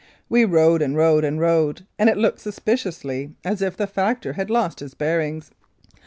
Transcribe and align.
We 0.29 0.45
rode 0.45 0.81
and 0.81 0.97
rode 0.97 1.23
and 1.23 1.39
rode, 1.39 1.85
and 1.99 2.09
it 2.09 2.17
looked 2.17 2.39
suspiciously 2.39 3.35
as 3.45 3.61
if 3.61 3.77
the 3.77 3.85
factor 3.85 4.31
18 4.31 4.33
1884. 4.33 4.33
Regina 4.33 4.33
had 4.37 4.49
lost 4.49 4.79
his 4.79 4.93
bearings. 4.95 5.51